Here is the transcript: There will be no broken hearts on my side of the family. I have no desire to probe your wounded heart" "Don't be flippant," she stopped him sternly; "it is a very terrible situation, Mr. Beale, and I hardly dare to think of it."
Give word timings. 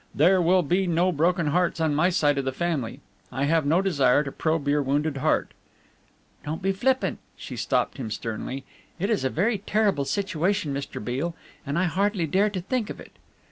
There 0.15 0.41
will 0.41 0.63
be 0.63 0.87
no 0.87 1.11
broken 1.11 1.45
hearts 1.45 1.79
on 1.79 1.93
my 1.93 2.09
side 2.09 2.39
of 2.39 2.45
the 2.45 2.51
family. 2.51 3.01
I 3.31 3.43
have 3.43 3.67
no 3.67 3.83
desire 3.83 4.23
to 4.23 4.31
probe 4.31 4.67
your 4.67 4.81
wounded 4.81 5.17
heart" 5.17 5.51
"Don't 6.43 6.63
be 6.63 6.71
flippant," 6.71 7.19
she 7.35 7.55
stopped 7.55 7.97
him 7.97 8.09
sternly; 8.09 8.63
"it 8.97 9.11
is 9.11 9.23
a 9.23 9.29
very 9.29 9.59
terrible 9.59 10.05
situation, 10.05 10.73
Mr. 10.73 11.05
Beale, 11.05 11.35
and 11.67 11.77
I 11.77 11.83
hardly 11.83 12.25
dare 12.25 12.49
to 12.49 12.61
think 12.61 12.89
of 12.89 12.99
it." 12.99 13.11